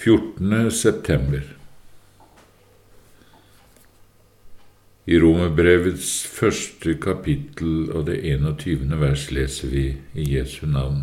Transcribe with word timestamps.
14. 0.00 0.70
september 0.70 1.42
I 5.04 5.18
Romerbrevets 5.20 6.22
første 6.24 6.94
kapittel 6.96 7.90
og 7.92 8.06
det 8.06 8.14
21. 8.24 8.86
vers 9.02 9.26
leser 9.28 9.68
vi 9.68 9.82
i 10.16 10.24
Jesu 10.38 10.64
navn. 10.72 11.02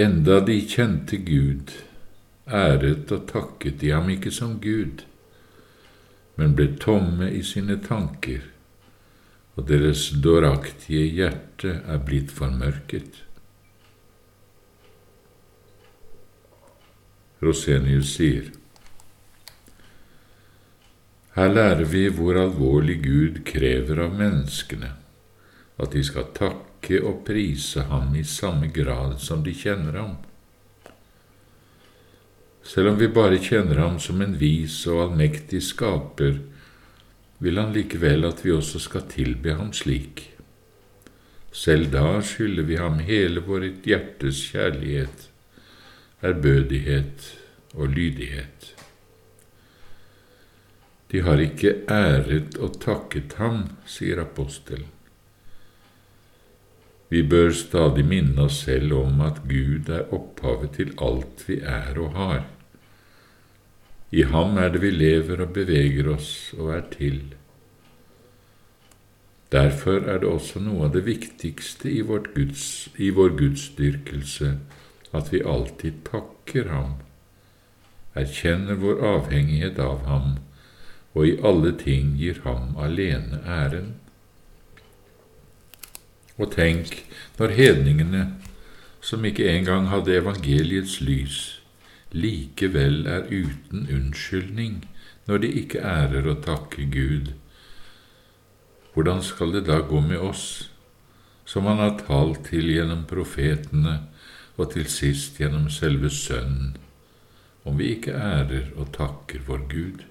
Enda 0.00 0.38
de 0.46 0.56
kjente 0.64 1.20
Gud, 1.26 1.74
æret 2.48 3.12
og 3.12 3.28
takket 3.28 3.76
de 3.84 3.92
ham 3.92 4.08
ikke 4.16 4.32
som 4.32 4.56
Gud, 4.64 5.04
men 6.40 6.56
ble 6.56 6.70
tomme 6.86 7.28
i 7.36 7.44
sine 7.44 7.76
tanker, 7.84 8.48
og 9.58 9.68
deres 9.68 10.08
dåraktige 10.24 11.04
hjerte 11.20 11.82
er 11.84 12.00
blitt 12.08 12.32
formørket. 12.32 13.26
Rosenius 17.44 18.14
sier. 18.16 18.50
Her 21.34 21.50
lærer 21.50 21.84
vi 21.90 22.04
hvor 22.14 22.38
alvorlig 22.38 23.00
Gud 23.02 23.40
krever 23.46 24.04
av 24.04 24.14
menneskene, 24.14 24.92
at 25.82 25.90
de 25.96 26.02
skal 26.06 26.30
takke 26.36 27.00
og 27.02 27.24
prise 27.26 27.88
ham 27.90 28.14
i 28.14 28.22
samme 28.22 28.68
grad 28.70 29.16
som 29.22 29.42
de 29.42 29.54
kjenner 29.56 29.98
ham. 29.98 30.14
Selv 32.64 32.92
om 32.92 33.00
vi 33.02 33.10
bare 33.10 33.42
kjenner 33.42 33.82
ham 33.82 33.98
som 34.00 34.22
en 34.22 34.38
vis 34.40 34.78
og 34.86 35.02
allmektig 35.08 35.60
skaper, 35.66 36.38
vil 37.42 37.58
han 37.60 37.74
likevel 37.74 38.24
at 38.30 38.44
vi 38.44 38.54
også 38.54 38.80
skal 38.86 39.04
tilbe 39.10 39.58
ham 39.58 39.74
slik. 39.74 40.28
Selv 41.54 41.90
da 41.92 42.22
skylder 42.22 42.70
vi 42.70 42.78
ham 42.78 43.02
hele 43.04 43.42
vårt 43.44 43.84
hjertes 43.86 44.46
kjærlighet 44.54 45.33
ærbødighet 46.24 47.28
og 47.74 47.88
lydighet. 47.88 48.74
De 51.12 51.20
har 51.22 51.38
ikke 51.38 51.76
æret 51.90 52.56
og 52.58 52.80
takket 52.82 53.36
ham, 53.38 53.68
sier 53.86 54.22
apostelen. 54.22 54.88
Vi 57.12 57.20
bør 57.22 57.52
stadig 57.54 58.02
minne 58.08 58.48
oss 58.48 58.64
selv 58.64 58.96
om 58.96 59.20
at 59.22 59.44
Gud 59.46 59.90
er 59.92 60.08
opphavet 60.16 60.72
til 60.74 60.94
alt 60.98 61.44
vi 61.46 61.60
er 61.60 62.00
og 62.02 62.16
har. 62.16 62.40
I 64.10 64.24
ham 64.30 64.58
er 64.58 64.72
det 64.74 64.82
vi 64.82 64.90
lever 64.90 65.44
og 65.44 65.52
beveger 65.54 66.08
oss 66.10 66.54
og 66.58 66.72
er 66.74 66.82
til. 66.90 67.20
Derfor 69.52 70.08
er 70.10 70.18
det 70.22 70.28
også 70.28 70.62
noe 70.62 70.88
av 70.88 70.96
det 70.96 71.04
viktigste 71.06 71.92
i, 71.92 72.00
Guds, 72.02 72.88
i 72.98 73.12
vår 73.14 73.36
gudsdyrkelse 73.38 74.56
at 75.14 75.30
vi 75.32 75.42
alltid 75.42 76.02
takker 76.08 76.70
ham, 76.72 76.96
erkjenner 78.14 78.78
vår 78.78 79.00
avhengighet 79.14 79.78
av 79.82 80.04
ham 80.08 80.34
og 81.14 81.28
i 81.28 81.34
alle 81.46 81.72
ting 81.78 82.14
gir 82.18 82.40
ham 82.44 82.74
alene 82.80 83.40
æren. 83.46 83.94
Og 86.34 86.50
tenk 86.56 87.04
når 87.38 87.54
hedningene, 87.54 88.24
som 89.04 89.24
ikke 89.24 89.46
engang 89.52 89.86
hadde 89.92 90.16
evangeliets 90.16 90.98
lys, 91.04 91.38
likevel 92.10 93.06
er 93.10 93.28
uten 93.30 93.86
unnskyldning 93.90 94.82
når 95.28 95.42
de 95.44 95.50
ikke 95.62 95.82
ærer 95.86 96.26
å 96.30 96.38
takke 96.42 96.88
Gud. 96.90 97.32
Hvordan 98.94 99.22
skal 99.22 99.54
det 99.54 99.64
da 99.68 99.80
gå 99.86 100.00
med 100.02 100.18
oss, 100.18 100.70
som 101.44 101.68
han 101.70 101.78
har 101.82 101.98
talt 102.02 102.46
til 102.48 102.70
gjennom 102.72 103.04
profetene 103.06 104.00
og 104.56 104.72
til 104.74 104.86
sist 104.90 105.38
gjennom 105.40 105.68
selve 105.72 106.10
Sønnen, 106.12 106.76
om 107.64 107.78
vi 107.78 107.94
ikke 107.96 108.14
ærer 108.14 108.70
og 108.76 108.92
takker 108.94 109.42
vår 109.46 109.64
Gud. 109.70 110.04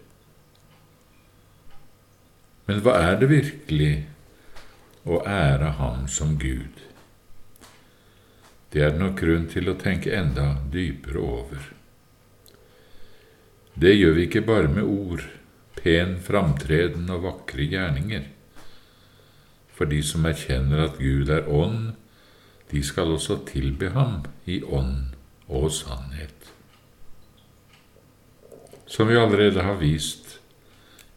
Men 2.68 2.82
hva 2.84 2.96
er 3.10 3.20
det 3.22 3.30
virkelig 3.32 3.94
å 5.04 5.20
ære 5.28 5.76
Ham 5.80 6.08
som 6.08 6.38
Gud? 6.40 6.82
Det 8.74 8.82
er 8.82 8.96
nok 8.98 9.20
grunn 9.20 9.46
til 9.52 9.70
å 9.70 9.78
tenke 9.78 10.14
enda 10.18 10.56
dypere 10.74 11.22
over. 11.22 11.66
Det 13.78 13.94
gjør 13.94 14.16
vi 14.18 14.28
ikke 14.28 14.46
bare 14.48 14.70
med 14.72 14.88
ord, 14.88 15.26
pen 15.78 16.16
framtreden 16.24 17.10
og 17.14 17.26
vakre 17.28 17.68
gjerninger. 17.70 18.26
For 19.74 19.90
de 19.90 20.00
som 20.06 20.26
erkjenner 20.30 20.86
at 20.88 20.98
Gud 21.02 21.30
er 21.34 21.50
ånd, 21.50 21.94
de 22.72 22.84
skal 22.84 23.16
også 23.16 23.44
tilbe 23.50 23.90
ham 23.94 24.24
i 24.46 24.62
ånd 24.64 25.14
og 25.48 25.72
sannhet. 25.72 26.54
Som 28.86 29.10
vi 29.10 29.18
allerede 29.18 29.64
har 29.66 29.80
vist, 29.82 30.40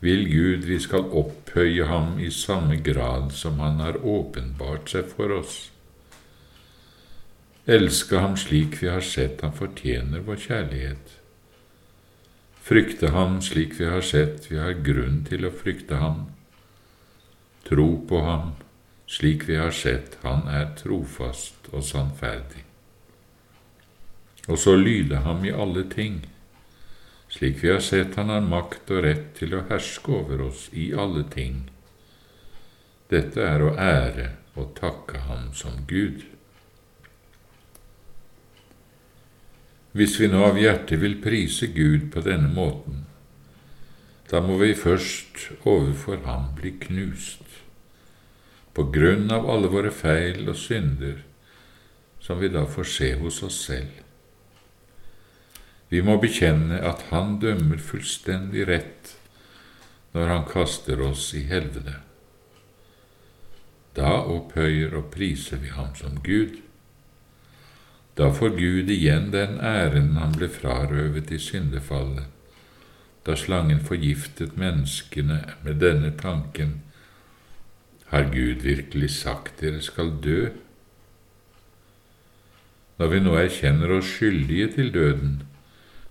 vil 0.01 0.27
Gud 0.31 0.67
vi 0.69 0.79
skal 0.81 1.09
opphøye 1.13 1.87
ham 1.89 2.19
i 2.21 2.31
samme 2.31 2.77
grad 2.77 3.33
som 3.33 3.59
han 3.61 3.81
har 3.81 3.99
åpenbart 4.05 4.93
seg 4.93 5.09
for 5.13 5.33
oss. 5.39 5.57
Elske 7.67 8.21
ham 8.23 8.37
slik 8.39 8.77
vi 8.83 8.89
har 8.93 9.03
sett 9.03 9.43
han 9.43 9.57
fortjener 9.57 10.23
vår 10.27 10.39
kjærlighet. 10.45 11.17
Frykte 12.67 13.11
ham 13.15 13.41
slik 13.43 13.75
vi 13.81 13.89
har 13.91 14.05
sett 14.07 14.47
vi 14.51 14.61
har 14.61 14.79
grunn 14.87 15.25
til 15.27 15.49
å 15.49 15.55
frykte 15.55 15.99
ham. 15.99 16.29
Tro 17.67 17.89
på 18.07 18.23
ham 18.23 18.55
slik 19.07 19.49
vi 19.49 19.57
har 19.57 19.71
sett 19.71 20.19
han 20.23 20.49
er 20.51 20.73
trofast 20.79 21.69
og 21.73 21.85
sannferdig. 21.87 22.65
Og 24.47 24.59
så 24.59 24.77
lyde 24.79 25.23
ham 25.27 25.45
i 25.47 25.55
alle 25.55 25.87
ting, 25.91 26.21
slik 27.31 27.63
vi 27.63 27.71
har 27.71 27.83
sett 27.83 28.19
han 28.19 28.31
har 28.31 28.47
makt 28.47 28.91
og 28.95 29.03
rett 29.07 29.33
til 29.39 29.55
å 29.55 29.65
herske 29.71 30.13
over 30.21 30.47
oss 30.49 30.69
i 30.73 30.93
alle 30.95 31.25
ting. 31.31 31.65
Dette 33.11 33.43
er 33.43 33.63
å 33.63 33.75
ære 33.79 34.31
og 34.57 34.75
takke 34.79 35.23
ham 35.27 35.53
som 35.55 35.85
Gud. 35.87 36.25
Hvis 39.97 40.19
vi 40.21 40.29
nå 40.29 40.43
av 40.45 40.59
hjertet 40.61 41.01
vil 41.01 41.19
prise 41.23 41.71
Gud 41.73 42.11
på 42.13 42.23
denne 42.27 42.51
måten, 42.53 43.05
da 44.31 44.43
må 44.43 44.59
vi 44.59 44.75
først 44.75 45.47
overfor 45.65 46.25
ham 46.27 46.51
bli 46.59 46.75
knust 46.83 47.66
på 48.77 48.85
grunn 48.93 49.31
av 49.33 49.47
alle 49.49 49.71
våre 49.73 49.89
feil 49.89 50.43
og 50.53 50.59
synder, 50.61 51.23
som 52.21 52.43
vi 52.43 52.51
da 52.53 52.67
får 52.69 52.89
se 52.93 53.15
hos 53.17 53.39
oss 53.47 53.63
selv. 53.71 54.03
Vi 55.89 56.03
må 56.05 56.19
bekjenne 56.21 56.83
at 56.85 57.07
Han 57.09 57.39
dømmer 57.41 57.81
fullstendig 57.81 58.67
rett 58.69 59.15
når 60.13 60.29
Han 60.29 60.45
kaster 60.51 61.01
oss 61.01 61.31
i 61.39 61.47
helvete. 61.49 62.03
Da 63.97 64.13
opphøyer 64.29 64.93
og 64.99 65.09
priser 65.15 65.63
vi 65.63 65.73
Ham 65.73 65.95
som 65.97 66.21
Gud. 66.21 66.59
Da 68.17 68.29
får 68.33 68.59
Gud 68.59 68.91
igjen 68.93 69.31
den 69.33 69.57
æren 69.61 70.19
Han 70.21 70.37
ble 70.37 70.51
frarøvet 70.53 71.33
i 71.33 71.41
syndefallet, 71.41 72.27
da 73.25 73.37
slangen 73.37 73.81
forgiftet 73.81 74.59
menneskene 74.61 75.41
med 75.65 75.81
denne 75.81 76.13
tanken 76.21 76.83
har 78.11 78.31
Gud 78.33 78.63
virkelig 78.63 79.11
sagt 79.19 79.61
dere 79.61 79.83
skal 79.83 80.13
dø? 80.23 80.49
Når 82.97 83.13
vi 83.13 83.21
nå 83.21 83.35
erkjenner 83.37 83.93
oss 83.99 84.09
skyldige 84.15 84.71
til 84.79 84.93
døden, 84.95 85.41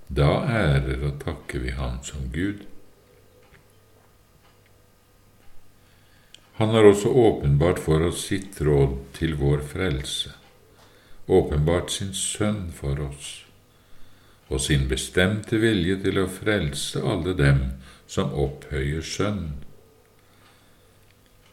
da 0.07 0.43
ærer 0.45 1.01
og 1.07 1.17
takker 1.23 1.63
vi 1.63 1.73
Ham 1.73 2.01
som 2.05 2.27
Gud. 2.33 2.61
Han 6.59 6.71
har 6.71 6.85
også 6.87 7.09
åpenbart 7.09 7.81
for 7.83 8.05
oss 8.05 8.27
sitt 8.29 8.61
råd 8.61 8.99
til 9.17 9.35
vår 9.39 9.65
frelse, 9.65 10.31
åpenbart 11.27 11.91
sin 11.91 12.13
Sønn 12.15 12.69
for 12.75 13.01
oss, 13.09 13.31
og 14.47 14.61
sin 14.61 14.85
bestemte 14.87 15.57
vilje 15.59 15.97
til 16.05 16.21
å 16.21 16.29
frelse 16.31 17.01
alle 17.01 17.33
dem 17.35 17.63
som 18.07 18.31
opphøyer 18.31 19.03
Sønnen 19.03 19.64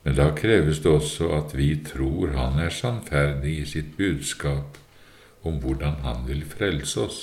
men 0.02 0.16
da 0.18 0.30
kreves 0.34 0.80
det 0.82 0.90
også 0.90 1.28
at 1.36 1.54
vi 1.56 1.76
tror 1.86 2.34
Han 2.36 2.58
er 2.58 2.74
sannferdig 2.74 3.58
i 3.58 3.66
sitt 3.66 3.96
budskap 3.96 4.78
om 5.42 5.60
hvordan 5.62 6.02
Han 6.02 6.26
vil 6.26 6.44
frelse 6.44 7.00
oss, 7.00 7.20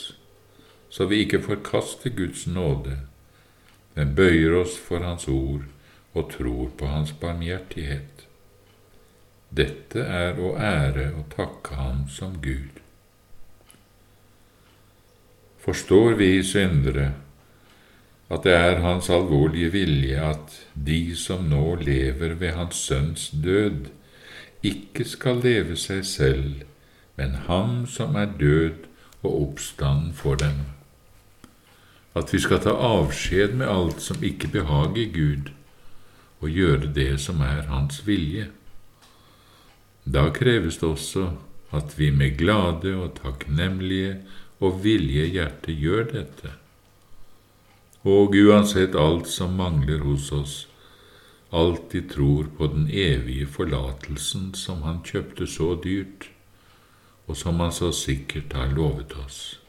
så 0.90 1.06
vi 1.06 1.24
ikke 1.24 1.42
forkaster 1.44 2.10
Guds 2.10 2.48
nåde, 2.48 2.98
men 3.96 4.16
bøyer 4.16 4.56
oss 4.62 4.78
for 4.80 5.04
Hans 5.04 5.28
ord 5.28 5.68
og 6.14 6.32
tror 6.32 6.72
på 6.78 6.88
Hans 6.88 7.12
barmhjertighet. 7.12 8.26
Dette 9.50 10.04
er 10.04 10.40
å 10.40 10.56
ære 10.56 11.10
og 11.18 11.26
takke 11.36 11.76
Ham 11.76 12.06
som 12.10 12.38
Gud. 12.42 12.80
Forstår 15.60 16.16
vi 16.20 16.44
syndere 16.46 17.12
at 18.30 18.44
det 18.46 18.54
er 18.54 18.82
Hans 18.84 19.10
alvorlige 19.10 19.72
vilje 19.74 20.18
at 20.22 20.58
de 20.74 21.16
som 21.18 21.48
nå 21.50 21.80
lever 21.82 22.36
ved 22.38 22.54
Hans 22.54 22.76
Sønns 22.76 23.30
død, 23.34 23.90
ikke 24.64 25.06
skal 25.06 25.42
leve 25.44 25.78
seg 25.80 26.04
selv, 26.06 26.62
men 27.18 27.36
Ham 27.48 27.88
som 27.88 28.16
er 28.16 28.30
død 28.40 28.86
og 29.24 29.42
oppstanden 29.42 30.14
for 30.14 30.36
dem. 30.36 30.62
At 32.16 32.34
vi 32.34 32.40
skal 32.40 32.62
ta 32.62 32.76
avskjed 32.76 33.58
med 33.58 33.70
alt 33.70 34.02
som 34.02 34.24
ikke 34.24 34.52
behager 34.54 35.10
Gud, 35.14 35.52
og 36.40 36.50
gjøre 36.50 36.94
det 36.96 37.20
som 37.20 37.42
er 37.42 37.66
Hans 37.68 38.04
vilje. 38.08 38.48
Da 40.06 40.30
kreves 40.34 40.78
det 40.78 40.90
også 40.90 41.32
at 41.76 41.98
vi 42.00 42.10
med 42.12 42.38
glade 42.38 42.96
og 42.96 43.18
takknemlige 43.24 44.18
og 44.60 44.84
villige 44.84 45.28
hjerte 45.34 45.74
gjør 45.74 46.12
dette. 46.14 46.54
Og 48.08 48.36
uansett 48.36 48.96
alt 48.96 49.28
som 49.28 49.58
mangler 49.60 50.00
hos 50.06 50.32
oss, 50.32 50.68
alltid 51.50 52.12
tror 52.12 52.48
på 52.58 52.68
den 52.72 52.88
evige 52.88 53.48
forlatelsen 53.48 54.54
som 54.56 54.86
Han 54.88 55.02
kjøpte 55.04 55.48
så 55.48 55.74
dyrt, 55.84 56.30
og 57.28 57.38
som 57.38 57.60
Han 57.60 57.74
så 57.76 57.92
sikkert 57.92 58.54
har 58.54 58.72
lovet 58.72 59.18
oss. 59.26 59.60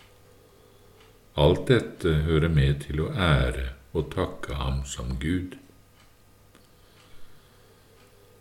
Alt 1.34 1.66
dette 1.66 2.20
hører 2.26 2.48
med 2.52 2.84
til 2.86 3.02
å 3.02 3.10
ære 3.10 3.72
og 3.92 4.10
takke 4.14 4.54
Ham 4.54 4.84
som 4.86 5.16
Gud. 5.18 5.56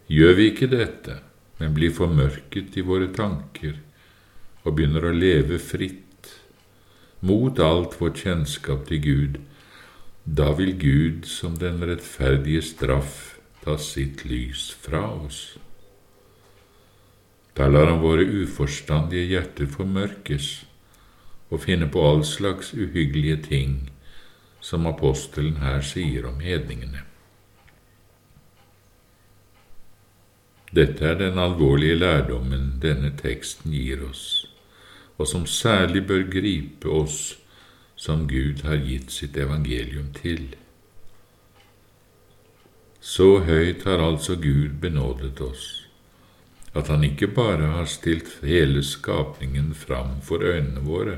Gjør 0.09 0.33
vi 0.37 0.49
ikke 0.51 0.69
dette, 0.69 1.19
men 1.57 1.73
blir 1.73 1.93
formørket 1.93 2.77
i 2.77 2.85
våre 2.85 3.09
tanker 3.13 3.77
og 4.63 4.75
begynner 4.75 5.05
å 5.05 5.15
leve 5.15 5.59
fritt, 5.61 6.05
mot 7.19 7.59
alt 7.59 7.97
vårt 7.99 8.21
kjennskap 8.23 8.85
til 8.87 9.01
Gud, 9.03 9.39
da 10.23 10.51
vil 10.53 10.75
Gud 10.79 11.25
som 11.25 11.57
den 11.59 11.83
rettferdige 11.83 12.61
straff 12.61 13.39
ta 13.63 13.77
sitt 13.77 14.25
lys 14.25 14.69
fra 14.71 15.03
oss. 15.11 15.57
Da 17.53 17.67
lar 17.67 17.89
han 17.91 18.01
våre 18.03 18.23
uforstandige 18.23 19.33
hjerter 19.33 19.67
formørkes 19.67 20.49
og 21.49 21.63
finne 21.65 21.89
på 21.91 22.03
all 22.05 22.23
slags 22.23 22.73
uhyggelige 22.73 23.37
ting, 23.49 23.73
som 24.61 24.87
apostelen 24.87 25.57
her 25.63 25.81
sier 25.81 26.27
om 26.29 26.39
hedningene. 26.43 27.03
Dette 30.71 31.05
er 31.09 31.15
den 31.17 31.39
alvorlige 31.41 31.97
lærdommen 31.97 32.75
denne 32.83 33.09
teksten 33.17 33.73
gir 33.73 34.03
oss, 34.05 34.45
og 35.17 35.27
som 35.27 35.47
særlig 35.49 36.03
bør 36.07 36.27
gripe 36.29 36.91
oss 36.93 37.39
som 37.99 38.27
Gud 38.27 38.61
har 38.63 38.79
gitt 38.87 39.11
sitt 39.11 39.37
evangelium 39.37 40.13
til. 40.15 40.53
Så 43.03 43.41
høyt 43.43 43.83
har 43.83 43.99
altså 43.99 44.37
Gud 44.39 44.77
benådet 44.79 45.41
oss, 45.43 45.65
at 46.73 46.87
Han 46.87 47.03
ikke 47.03 47.27
bare 47.27 47.73
har 47.73 47.89
stilt 47.91 48.37
hele 48.43 48.83
skapningen 48.83 49.73
fram 49.75 50.21
for 50.23 50.43
øynene 50.43 50.83
våre, 50.85 51.17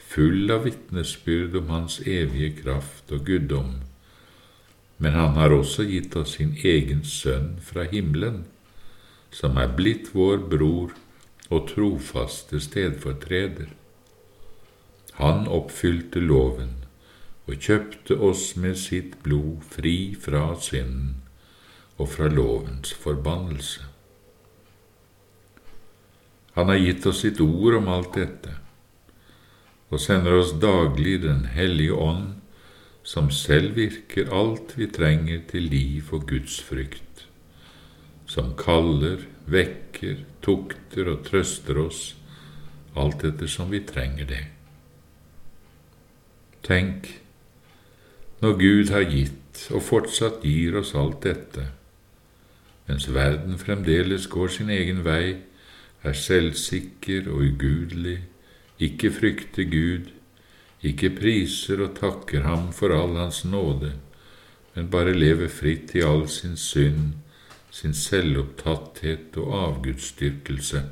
full 0.00 0.48
av 0.50 0.64
vitnesbyrd 0.64 1.56
om 1.60 1.68
Hans 1.74 2.00
evige 2.00 2.54
kraft 2.62 3.12
og 3.12 3.26
guddom, 3.26 3.74
men 4.98 5.12
Han 5.12 5.36
har 5.36 5.52
også 5.52 5.84
gitt 5.90 6.16
oss 6.16 6.38
sin 6.38 6.56
egen 6.64 7.04
Sønn 7.04 7.58
fra 7.60 7.84
himmelen, 7.84 8.46
som 9.30 9.60
er 9.60 9.76
blitt 9.76 10.14
vår 10.14 10.40
bror 10.48 10.96
og 11.50 11.68
trofaste 11.68 12.60
stedfortreder. 12.60 13.68
Han 15.18 15.46
oppfylte 15.50 16.22
loven 16.22 16.74
og 17.48 17.64
kjøpte 17.64 18.18
oss 18.28 18.52
med 18.60 18.78
sitt 18.78 19.16
blod 19.24 19.64
fri 19.72 20.14
fra 20.20 20.52
synden 20.62 21.16
og 21.98 22.10
fra 22.12 22.28
lovens 22.30 22.92
forbannelse. 22.94 23.86
Han 26.54 26.70
har 26.70 26.82
gitt 26.82 27.06
oss 27.06 27.22
sitt 27.24 27.40
ord 27.42 27.78
om 27.78 27.90
alt 27.90 28.14
dette, 28.18 28.54
og 29.88 30.02
sender 30.02 30.38
oss 30.38 30.52
daglig 30.60 31.22
Den 31.22 31.46
hellige 31.54 31.94
ånd, 31.94 32.34
som 33.02 33.30
selv 33.30 33.76
virker 33.78 34.30
alt 34.34 34.74
vi 34.76 34.86
trenger 34.86 35.40
til 35.50 35.70
liv 35.72 36.12
og 36.12 36.26
gudsfrykt 36.28 37.08
som 38.28 38.52
kaller, 38.60 39.24
vekker, 39.48 40.20
tukter 40.44 41.08
og 41.08 41.24
trøster 41.26 41.80
oss, 41.80 42.02
alt 42.98 43.24
etter 43.24 43.48
som 43.48 43.72
vi 43.72 43.80
trenger 43.88 44.28
det. 44.28 44.44
Tenk, 46.68 47.08
når 48.42 48.58
Gud 48.60 48.90
har 48.92 49.06
gitt 49.08 49.62
og 49.72 49.82
fortsatt 49.82 50.42
gir 50.44 50.76
oss 50.78 50.94
alt 50.94 51.22
dette, 51.24 51.64
mens 52.88 53.08
verden 53.12 53.56
fremdeles 53.60 54.26
går 54.28 54.52
sin 54.52 54.72
egen 54.72 55.00
vei, 55.06 55.38
er 56.04 56.14
selvsikker 56.14 57.30
og 57.32 57.46
ugudelig, 57.46 58.18
ikke 58.78 59.10
frykter 59.10 59.64
Gud, 59.72 60.12
ikke 60.84 61.10
priser 61.16 61.80
og 61.82 61.96
takker 61.96 62.44
ham 62.44 62.68
for 62.76 62.92
all 62.94 63.16
hans 63.16 63.42
nåde, 63.48 63.94
men 64.76 64.92
bare 64.92 65.16
lever 65.16 65.48
fritt 65.48 65.96
i 65.96 66.04
all 66.04 66.28
sin 66.28 66.60
synd 66.60 67.16
sin 67.78 67.94
selvopptatthet 67.94 69.36
og 69.40 69.52
avgudsdyrkelse, 69.62 70.82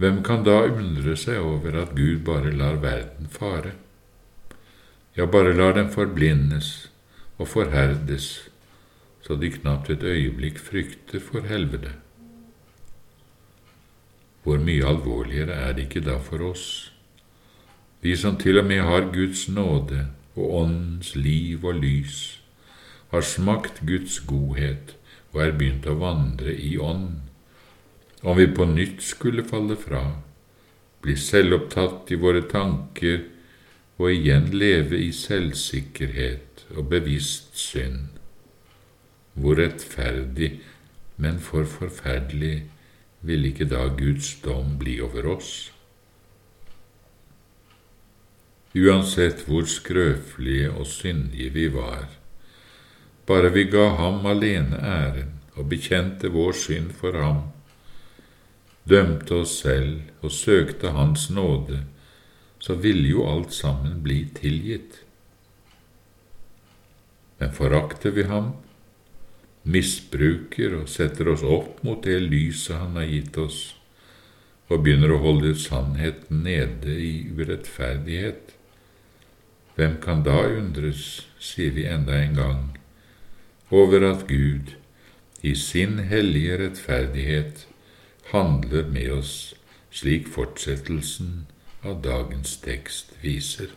hvem 0.00 0.22
kan 0.24 0.42
da 0.46 0.62
undre 0.66 1.14
seg 1.18 1.42
over 1.42 1.76
at 1.82 1.94
Gud 1.96 2.22
bare 2.26 2.52
lar 2.56 2.80
verden 2.82 3.28
fare? 3.30 3.74
Ja, 5.20 5.26
bare 5.26 5.50
lar 5.52 5.74
dem 5.76 5.90
forblindes 5.92 6.68
og 7.36 7.50
forherdes, 7.52 8.28
så 9.20 9.34
de 9.36 9.50
knapt 9.52 9.90
et 9.92 10.00
øyeblikk 10.00 10.56
frykter 10.56 11.20
for 11.20 11.44
helvete. 11.44 11.90
Hvor 14.40 14.56
mye 14.64 14.86
alvorligere 14.88 15.58
er 15.66 15.74
det 15.76 15.82
ikke 15.90 16.00
da 16.06 16.14
for 16.24 16.40
oss, 16.46 16.64
vi 18.00 18.14
som 18.16 18.38
til 18.40 18.62
og 18.62 18.64
med 18.64 18.80
har 18.80 19.10
Guds 19.12 19.42
nåde 19.52 20.06
og 20.38 20.54
Åndens 20.62 21.10
liv 21.16 21.66
og 21.68 21.82
lys, 21.82 22.40
har 23.10 23.20
smakt 23.20 23.82
Guds 23.84 24.22
godhet 24.24 24.94
og 25.34 25.42
er 25.44 25.52
begynt 25.52 25.84
å 25.84 25.98
vandre 26.00 26.54
i 26.56 26.78
ånd. 26.80 27.18
Om 28.24 28.40
vi 28.40 28.48
på 28.56 28.64
nytt 28.72 29.04
skulle 29.04 29.44
falle 29.44 29.76
fra, 29.76 30.00
bli 31.04 31.18
selvopptatt 31.26 32.08
i 32.08 32.18
våre 32.24 32.40
tanker 32.48 33.20
og 34.00 34.14
igjen 34.14 34.46
leve 34.56 34.96
i 34.96 35.10
selvsikkerhet 35.12 36.64
og 36.72 36.86
bevisst 36.88 37.58
synd, 37.60 38.06
hvor 39.36 39.60
rettferdig, 39.60 40.54
men 41.20 41.36
for 41.40 41.68
forferdelig 41.68 42.62
vil 43.20 43.44
ikke 43.50 43.68
da 43.68 43.82
Guds 43.98 44.32
dom 44.44 44.78
bli 44.80 44.96
over 45.04 45.28
oss? 45.34 45.50
Uansett 48.72 49.44
hvor 49.44 49.68
skrøpelige 49.68 50.72
og 50.72 50.88
syndige 50.88 51.52
vi 51.52 51.68
var, 51.74 52.08
bare 53.28 53.52
vi 53.52 53.68
ga 53.68 53.90
ham 54.00 54.24
alene 54.26 54.80
æren 54.80 55.36
og 55.60 55.68
bekjente 55.68 56.32
vår 56.32 56.56
synd 56.56 56.94
for 56.96 57.20
ham, 57.20 57.42
dømte 58.88 59.42
oss 59.42 59.60
selv 59.60 60.00
og 60.22 60.32
søkte 60.32 60.96
Hans 60.96 61.28
nåde, 61.30 61.84
så 62.60 62.74
ville 62.74 63.08
jo 63.08 63.24
alt 63.26 63.52
sammen 63.56 64.02
bli 64.04 64.24
tilgitt. 64.36 65.00
Men 67.40 67.52
forakter 67.56 68.12
vi 68.12 68.26
ham, 68.28 68.52
misbruker 69.62 70.76
og 70.82 70.88
setter 70.92 71.32
oss 71.32 71.44
opp 71.44 71.80
mot 71.84 72.04
det 72.04 72.18
lyset 72.20 72.76
han 72.76 72.98
har 73.00 73.08
gitt 73.08 73.38
oss, 73.40 73.60
og 74.68 74.84
begynner 74.84 75.14
å 75.14 75.22
holde 75.24 75.54
sannheten 75.58 76.44
nede 76.44 76.94
i 76.94 77.14
urettferdighet, 77.32 78.52
hvem 79.74 79.96
kan 80.04 80.20
da 80.26 80.42
undres, 80.52 81.24
sier 81.40 81.72
vi 81.72 81.86
enda 81.88 82.18
en 82.20 82.36
gang, 82.36 82.62
over 83.70 84.04
at 84.04 84.26
Gud 84.28 84.74
i 85.40 85.54
sin 85.56 85.96
hellige 86.10 86.58
rettferdighet 86.60 87.64
handler 88.34 88.90
med 88.92 89.14
oss 89.14 89.32
slik 89.94 90.28
fortsettelsen 90.28 91.46
av 91.82 92.00
dagens 92.02 92.56
tekst 92.60 93.12
viser. 93.22 93.70